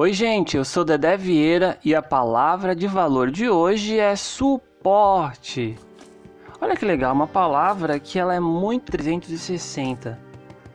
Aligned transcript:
Oi, 0.00 0.12
gente, 0.12 0.56
eu 0.56 0.64
sou 0.64 0.84
Dedé 0.84 1.16
Vieira 1.16 1.76
e 1.84 1.92
a 1.92 2.00
palavra 2.00 2.72
de 2.72 2.86
valor 2.86 3.32
de 3.32 3.50
hoje 3.50 3.98
é 3.98 4.14
suporte. 4.14 5.74
Olha 6.60 6.76
que 6.76 6.84
legal, 6.84 7.12
uma 7.12 7.26
palavra 7.26 7.98
que 7.98 8.16
ela 8.16 8.32
é 8.32 8.38
muito 8.38 8.92
360. 8.92 10.16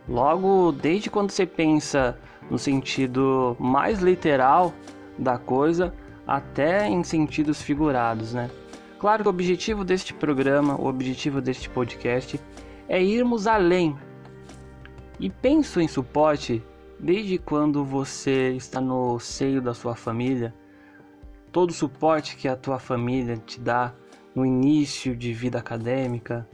Logo, 0.10 0.74
desde 0.74 1.10
quando 1.10 1.32
você 1.32 1.46
pensa 1.46 2.20
no 2.52 2.60
sentido 2.60 3.56
mais 3.58 4.02
literal 4.02 4.74
da 5.18 5.38
coisa, 5.38 5.94
até 6.28 6.90
em 6.90 7.02
sentidos 7.02 7.62
figurados, 7.62 8.34
né? 8.34 8.52
Claro 9.00 9.24
que 9.24 9.30
o 9.30 9.32
objetivo 9.32 9.86
deste 9.86 10.14
programa, 10.14 10.76
o 10.76 10.86
objetivo 10.86 11.40
deste 11.40 11.70
podcast 11.70 12.38
é 12.90 13.02
irmos 13.02 13.48
além. 13.48 13.96
E 15.18 15.30
penso 15.30 15.80
em 15.80 15.88
suporte 15.88 16.62
Desde 17.04 17.38
quando 17.38 17.84
você 17.84 18.52
está 18.52 18.80
no 18.80 19.20
seio 19.20 19.62
da 19.62 19.74
sua 19.74 19.94
família, 19.94 20.56
todo 21.52 21.72
o 21.72 21.74
suporte 21.74 22.38
que 22.38 22.48
a 22.48 22.56
tua 22.56 22.80
família 22.80 23.36
te 23.36 23.60
dá 23.60 23.94
no 24.34 24.46
início 24.46 25.14
de 25.14 25.34
vida 25.34 25.60
acadêmica, 25.60 26.48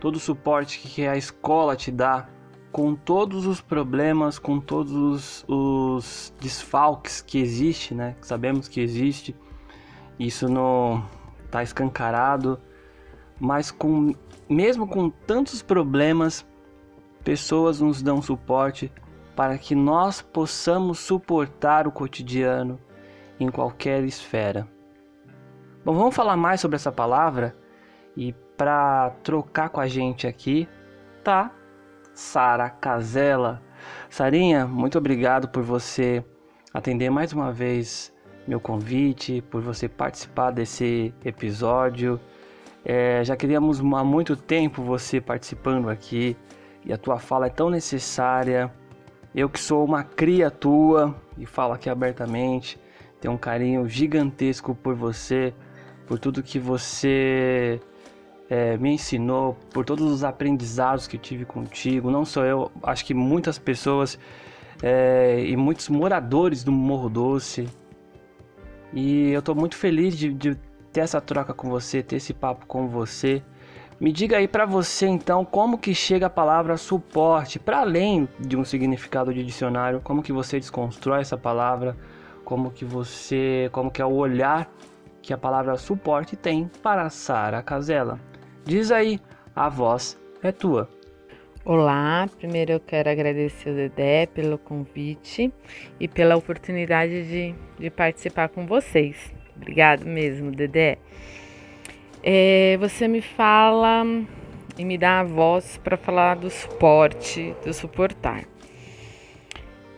todo 0.00 0.16
o 0.16 0.18
suporte 0.18 0.78
que 0.78 1.06
a 1.06 1.14
escola 1.14 1.76
te 1.76 1.90
dá, 1.90 2.26
com 2.72 2.94
todos 2.94 3.44
os 3.44 3.60
problemas, 3.60 4.38
com 4.38 4.58
todos 4.58 4.94
os, 4.94 5.44
os 5.46 6.34
desfalques 6.40 7.20
que 7.20 7.38
existe, 7.38 7.94
né? 7.94 8.16
Sabemos 8.22 8.68
que 8.68 8.80
existe, 8.80 9.36
isso 10.18 10.48
não 10.48 11.04
está 11.44 11.62
escancarado, 11.62 12.58
mas 13.38 13.70
com 13.70 14.14
mesmo 14.48 14.88
com 14.88 15.10
tantos 15.10 15.60
problemas, 15.60 16.46
pessoas 17.22 17.78
nos 17.78 18.00
dão 18.00 18.22
suporte, 18.22 18.90
para 19.34 19.56
que 19.58 19.74
nós 19.74 20.20
possamos 20.20 20.98
suportar 20.98 21.86
o 21.86 21.92
cotidiano 21.92 22.78
em 23.38 23.50
qualquer 23.50 24.04
esfera. 24.04 24.68
Bom, 25.84 25.94
vamos 25.94 26.14
falar 26.14 26.36
mais 26.36 26.60
sobre 26.60 26.76
essa 26.76 26.92
palavra 26.92 27.56
e 28.16 28.32
para 28.56 29.10
trocar 29.22 29.70
com 29.70 29.80
a 29.80 29.86
gente 29.86 30.26
aqui 30.26 30.68
tá 31.24 31.50
Sara 32.14 32.68
Casella. 32.68 33.62
Sarinha, 34.08 34.66
muito 34.66 34.98
obrigado 34.98 35.48
por 35.48 35.62
você 35.62 36.24
atender 36.72 37.10
mais 37.10 37.32
uma 37.32 37.52
vez 37.52 38.12
meu 38.46 38.60
convite, 38.60 39.42
por 39.50 39.62
você 39.62 39.88
participar 39.88 40.50
desse 40.50 41.14
episódio. 41.24 42.20
É, 42.84 43.22
já 43.24 43.36
queríamos 43.36 43.80
há 43.80 44.04
muito 44.04 44.36
tempo 44.36 44.82
você 44.82 45.20
participando 45.20 45.88
aqui 45.88 46.36
e 46.84 46.92
a 46.92 46.98
tua 46.98 47.18
fala 47.18 47.46
é 47.46 47.50
tão 47.50 47.70
necessária 47.70 48.72
eu 49.34 49.48
que 49.48 49.58
sou 49.58 49.84
uma 49.84 50.04
cria 50.04 50.50
tua 50.50 51.14
e 51.38 51.46
falo 51.46 51.72
aqui 51.72 51.88
abertamente, 51.88 52.78
tenho 53.20 53.34
um 53.34 53.38
carinho 53.38 53.88
gigantesco 53.88 54.74
por 54.74 54.94
você, 54.94 55.54
por 56.06 56.18
tudo 56.18 56.42
que 56.42 56.58
você 56.58 57.80
é, 58.50 58.76
me 58.76 58.92
ensinou, 58.92 59.56
por 59.72 59.84
todos 59.84 60.10
os 60.10 60.24
aprendizados 60.24 61.06
que 61.06 61.16
eu 61.16 61.20
tive 61.20 61.44
contigo. 61.44 62.10
Não 62.10 62.24
só 62.24 62.44
eu, 62.44 62.70
acho 62.82 63.04
que 63.04 63.14
muitas 63.14 63.58
pessoas 63.58 64.18
é, 64.82 65.42
e 65.46 65.56
muitos 65.56 65.88
moradores 65.88 66.62
do 66.62 66.72
Morro 66.72 67.08
Doce. 67.08 67.68
E 68.92 69.30
eu 69.30 69.38
estou 69.38 69.54
muito 69.54 69.76
feliz 69.76 70.16
de, 70.18 70.34
de 70.34 70.54
ter 70.92 71.00
essa 71.00 71.20
troca 71.20 71.54
com 71.54 71.70
você, 71.70 72.02
ter 72.02 72.16
esse 72.16 72.34
papo 72.34 72.66
com 72.66 72.88
você. 72.88 73.42
Me 74.02 74.12
diga 74.12 74.38
aí 74.38 74.48
para 74.48 74.66
você 74.66 75.06
então 75.06 75.44
como 75.44 75.78
que 75.78 75.94
chega 75.94 76.26
a 76.26 76.28
palavra 76.28 76.76
suporte, 76.76 77.60
para 77.60 77.78
além 77.82 78.28
de 78.36 78.56
um 78.56 78.64
significado 78.64 79.32
de 79.32 79.44
dicionário, 79.44 80.00
como 80.00 80.24
que 80.24 80.32
você 80.32 80.58
desconstrói 80.58 81.20
essa 81.20 81.38
palavra, 81.38 81.96
como 82.44 82.72
que 82.72 82.84
você, 82.84 83.70
como 83.70 83.92
que 83.92 84.02
é 84.02 84.04
o 84.04 84.14
olhar 84.14 84.68
que 85.22 85.32
a 85.32 85.38
palavra 85.38 85.76
suporte 85.76 86.34
tem 86.34 86.68
para 86.82 87.08
Sara 87.10 87.62
Casella. 87.62 88.18
Diz 88.64 88.90
aí, 88.90 89.20
a 89.54 89.68
voz 89.68 90.18
é 90.42 90.50
tua. 90.50 90.90
Olá, 91.64 92.28
primeiro 92.38 92.72
eu 92.72 92.80
quero 92.80 93.08
agradecer 93.08 93.70
o 93.70 93.76
Dedé 93.76 94.26
pelo 94.26 94.58
convite 94.58 95.54
e 96.00 96.08
pela 96.08 96.34
oportunidade 96.34 97.22
de, 97.22 97.54
de 97.78 97.88
participar 97.88 98.48
com 98.48 98.66
vocês. 98.66 99.32
Obrigado 99.54 100.04
mesmo, 100.04 100.50
Dedé. 100.50 100.98
É, 102.24 102.76
você 102.78 103.08
me 103.08 103.20
fala 103.20 104.04
e 104.78 104.84
me 104.84 104.96
dá 104.96 105.20
a 105.20 105.24
voz 105.24 105.76
para 105.82 105.96
falar 105.96 106.36
do 106.36 106.48
suporte, 106.48 107.52
do 107.64 107.74
suportar. 107.74 108.44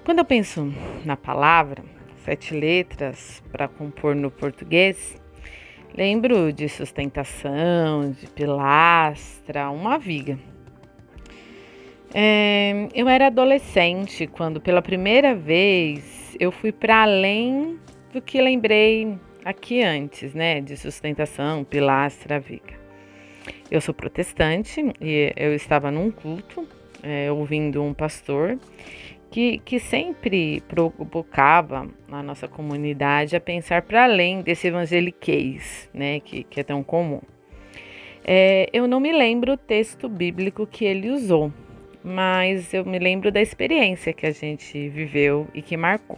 Quando 0.06 0.20
eu 0.20 0.24
penso 0.24 0.72
na 1.04 1.18
palavra, 1.18 1.84
sete 2.24 2.54
letras 2.54 3.42
para 3.52 3.68
compor 3.68 4.14
no 4.14 4.30
português, 4.30 5.20
lembro 5.94 6.50
de 6.50 6.66
sustentação, 6.66 8.10
de 8.10 8.26
pilastra, 8.28 9.68
uma 9.70 9.98
viga. 9.98 10.38
É, 12.14 12.88
eu 12.94 13.06
era 13.06 13.26
adolescente 13.26 14.26
quando, 14.26 14.62
pela 14.62 14.80
primeira 14.80 15.34
vez, 15.34 16.34
eu 16.40 16.50
fui 16.50 16.72
para 16.72 17.02
além 17.02 17.78
do 18.14 18.22
que 18.22 18.40
lembrei 18.40 19.18
aqui 19.44 19.82
antes, 19.82 20.34
né, 20.34 20.60
de 20.60 20.76
sustentação, 20.76 21.62
pilastra, 21.62 22.40
viga. 22.40 22.74
Eu 23.70 23.80
sou 23.80 23.92
protestante 23.92 24.80
e 25.00 25.32
eu 25.36 25.54
estava 25.54 25.90
num 25.90 26.10
culto 26.10 26.66
é, 27.02 27.30
ouvindo 27.30 27.82
um 27.82 27.92
pastor 27.92 28.58
que, 29.30 29.58
que 29.58 29.78
sempre 29.78 30.62
provocava 30.62 31.88
a 32.10 32.22
nossa 32.22 32.48
comunidade 32.48 33.36
a 33.36 33.40
pensar 33.40 33.82
para 33.82 34.04
além 34.04 34.42
desse 34.42 34.68
evangeliquez, 34.68 35.90
né, 35.92 36.20
que, 36.20 36.44
que 36.44 36.60
é 36.60 36.62
tão 36.62 36.82
comum. 36.82 37.20
É, 38.24 38.70
eu 38.72 38.86
não 38.86 39.00
me 39.00 39.12
lembro 39.12 39.52
o 39.52 39.56
texto 39.56 40.08
bíblico 40.08 40.66
que 40.66 40.84
ele 40.84 41.10
usou, 41.10 41.52
mas 42.02 42.72
eu 42.72 42.84
me 42.84 42.98
lembro 42.98 43.30
da 43.30 43.42
experiência 43.42 44.12
que 44.14 44.24
a 44.24 44.30
gente 44.30 44.88
viveu 44.88 45.46
e 45.52 45.60
que 45.60 45.76
marcou. 45.76 46.16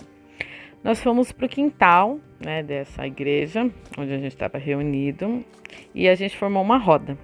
Nós 0.87 1.03
fomos 1.03 1.33
para 1.33 1.47
o 1.47 1.49
quintal 1.49 2.21
né, 2.39 2.63
dessa 2.63 3.05
igreja, 3.05 3.69
onde 3.99 4.13
a 4.13 4.19
gente 4.19 4.29
estava 4.29 4.57
reunido, 4.57 5.45
e 5.93 6.09
a 6.09 6.15
gente 6.15 6.37
formou 6.37 6.63
uma 6.63 6.79
roda. 6.79 7.19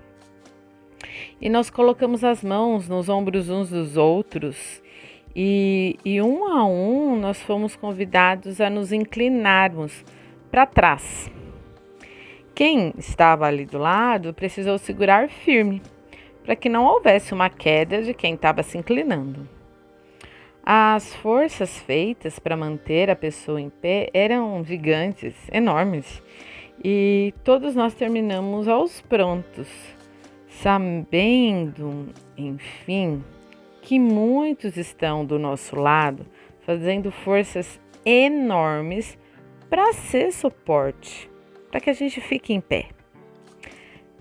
E 1.40 1.48
nós 1.48 1.70
colocamos 1.70 2.24
as 2.24 2.42
mãos 2.42 2.88
nos 2.88 3.08
ombros 3.08 3.48
uns 3.48 3.70
dos 3.70 3.96
outros, 3.96 4.82
e, 5.32 5.96
e 6.04 6.20
um 6.20 6.44
a 6.52 6.66
um 6.66 7.14
nós 7.14 7.40
fomos 7.40 7.76
convidados 7.76 8.60
a 8.60 8.68
nos 8.68 8.90
inclinarmos 8.90 10.04
para 10.50 10.66
trás. 10.66 11.30
Quem 12.56 12.92
estava 12.98 13.46
ali 13.46 13.64
do 13.64 13.78
lado 13.78 14.34
precisou 14.34 14.76
segurar 14.76 15.28
firme, 15.28 15.80
para 16.42 16.56
que 16.56 16.68
não 16.68 16.84
houvesse 16.84 17.32
uma 17.32 17.48
queda 17.48 18.02
de 18.02 18.12
quem 18.12 18.34
estava 18.34 18.64
se 18.64 18.76
inclinando. 18.76 19.61
As 20.64 21.14
forças 21.16 21.78
feitas 21.80 22.38
para 22.38 22.56
manter 22.56 23.10
a 23.10 23.16
pessoa 23.16 23.60
em 23.60 23.68
pé 23.68 24.08
eram 24.14 24.64
gigantes, 24.64 25.34
enormes, 25.50 26.22
e 26.84 27.34
todos 27.42 27.74
nós 27.74 27.94
terminamos 27.94 28.68
aos 28.68 29.00
prontos, 29.00 29.68
sabendo, 30.48 32.08
enfim, 32.36 33.24
que 33.80 33.98
muitos 33.98 34.76
estão 34.76 35.24
do 35.24 35.38
nosso 35.38 35.74
lado 35.74 36.24
fazendo 36.64 37.10
forças 37.10 37.80
enormes 38.04 39.18
para 39.68 39.92
ser 39.92 40.32
suporte, 40.32 41.28
para 41.70 41.80
que 41.80 41.90
a 41.90 41.94
gente 41.94 42.20
fique 42.20 42.52
em 42.52 42.60
pé. 42.60 42.86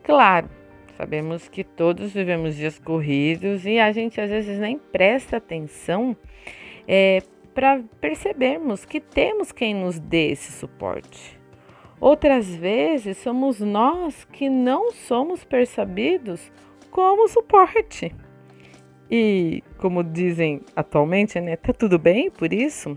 Claro, 0.04 0.50
sabemos 1.02 1.50
que 1.50 1.64
todos 1.64 2.14
vivemos 2.14 2.56
dias 2.56 2.78
corridos 2.78 3.66
e 3.66 3.80
a 3.80 3.92
gente 3.92 4.22
às 4.22 4.30
vezes 4.30 4.60
nem 4.60 4.78
presta 4.78 5.38
atenção 5.38 6.16
é, 6.88 7.24
para 7.56 7.82
percebermos 8.00 8.86
que 8.86 9.00
temos 9.00 9.52
quem 9.52 9.74
nos 9.74 9.98
dê 9.98 10.30
esse 10.30 10.52
suporte. 10.52 11.40
Outras 12.00 12.56
vezes 12.56 13.18
somos 13.18 13.60
nós 13.60 14.26
que 14.26 14.48
não 14.48 14.92
somos 14.92 15.44
percebidos 15.44 16.52
como 16.92 17.28
suporte. 17.28 18.14
E 19.10 19.64
como 19.80 20.04
dizem 20.04 20.62
atualmente, 20.76 21.42
né, 21.42 21.56
tá 21.56 21.74
tudo 21.74 21.98
bem 21.98 22.30
por 22.30 22.54
isso? 22.54 22.96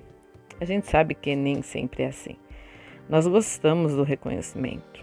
A 0.60 0.66
gente 0.66 0.90
sabe 0.90 1.14
que 1.14 1.34
nem 1.34 1.62
sempre 1.62 2.02
é 2.02 2.08
assim. 2.08 2.36
Nós 3.08 3.26
gostamos 3.26 3.94
do 3.94 4.02
reconhecimento. 4.02 5.02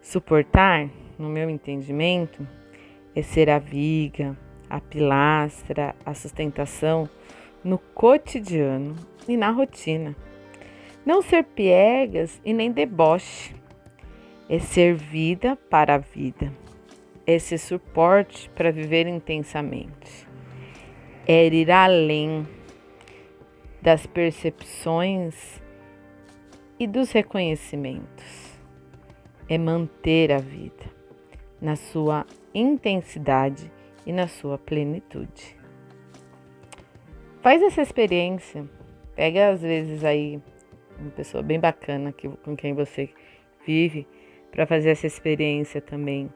Suportar, 0.00 0.90
no 1.18 1.28
meu 1.28 1.50
entendimento, 1.50 2.46
é 3.14 3.22
ser 3.22 3.50
a 3.50 3.58
viga, 3.58 4.36
a 4.70 4.80
pilastra, 4.80 5.94
a 6.04 6.14
sustentação 6.14 7.08
no 7.64 7.78
cotidiano 7.78 8.94
e 9.26 9.36
na 9.36 9.50
rotina. 9.50 10.14
Não 11.04 11.22
ser 11.22 11.44
piegas 11.44 12.40
e 12.44 12.52
nem 12.52 12.70
deboche. 12.70 13.56
É 14.48 14.58
ser 14.58 14.94
vida 14.94 15.56
para 15.68 15.96
a 15.96 15.98
vida. 15.98 16.52
É 17.26 17.38
ser 17.38 17.58
suporte 17.58 18.48
para 18.50 18.70
viver 18.70 19.06
intensamente. 19.06 20.26
É 21.26 21.46
ir 21.46 21.70
além. 21.70 22.46
das 23.80 24.06
percepções 24.06 25.62
e 26.80 26.86
dos 26.86 27.12
reconhecimentos. 27.12 28.58
É 29.48 29.56
manter 29.56 30.32
a 30.32 30.38
vida 30.38 30.97
na 31.60 31.76
sua 31.76 32.26
intensidade 32.54 33.70
e 34.06 34.12
na 34.12 34.26
sua 34.28 34.58
plenitude. 34.58 35.56
Faz 37.40 37.62
essa 37.62 37.82
experiência. 37.82 38.68
Pega 39.14 39.50
às 39.50 39.62
vezes 39.62 40.04
aí 40.04 40.40
uma 40.98 41.10
pessoa 41.10 41.42
bem 41.42 41.58
bacana 41.58 42.12
que, 42.12 42.28
com 42.28 42.56
quem 42.56 42.74
você 42.74 43.08
vive 43.66 44.06
para 44.50 44.66
fazer 44.66 44.90
essa 44.90 45.06
experiência 45.06 45.80
também 45.80 46.32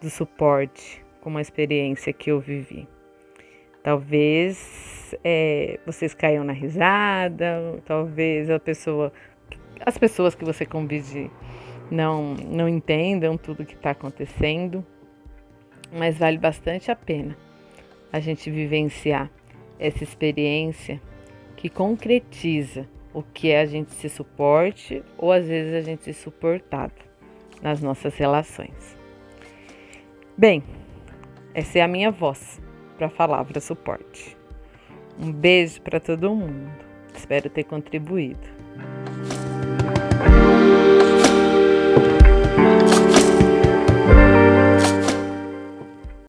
do 0.00 0.10
suporte, 0.10 1.04
como 1.20 1.38
a 1.38 1.40
experiência 1.40 2.12
que 2.12 2.30
eu 2.30 2.40
vivi. 2.40 2.88
Talvez 3.82 5.14
é, 5.24 5.78
vocês 5.86 6.14
caiam 6.14 6.44
na 6.44 6.52
risada, 6.52 7.82
talvez 7.84 8.50
a 8.50 8.58
pessoa, 8.58 9.12
as 9.84 9.96
pessoas 9.96 10.34
que 10.34 10.44
você 10.44 10.66
convide 10.66 11.30
não, 11.90 12.34
não 12.34 12.68
entendam 12.68 13.36
tudo 13.36 13.64
que 13.64 13.74
está 13.74 13.90
acontecendo, 13.90 14.84
mas 15.92 16.18
vale 16.18 16.38
bastante 16.38 16.90
a 16.90 16.96
pena 16.96 17.36
a 18.12 18.20
gente 18.20 18.50
vivenciar 18.50 19.30
essa 19.78 20.02
experiência 20.02 21.00
que 21.56 21.68
concretiza 21.68 22.88
o 23.12 23.22
que 23.22 23.50
é 23.50 23.60
a 23.60 23.66
gente 23.66 23.92
se 23.92 24.08
suporte 24.08 25.02
ou 25.16 25.32
às 25.32 25.46
vezes 25.46 25.74
a 25.74 25.80
gente 25.80 26.04
se 26.04 26.14
suportado 26.14 26.94
nas 27.62 27.80
nossas 27.82 28.14
relações. 28.16 28.96
Bem, 30.36 30.62
essa 31.54 31.78
é 31.78 31.82
a 31.82 31.88
minha 31.88 32.10
voz 32.10 32.60
para 32.96 33.08
a 33.08 33.10
palavra 33.10 33.60
suporte. 33.60 34.36
Um 35.18 35.32
beijo 35.32 35.82
para 35.82 35.98
todo 35.98 36.34
mundo. 36.34 36.70
Espero 37.14 37.50
ter 37.50 37.64
contribuído. 37.64 38.57